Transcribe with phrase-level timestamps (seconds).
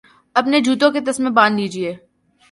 [0.35, 1.93] اپنے جوتوں کے تسمے باندھ لیجئے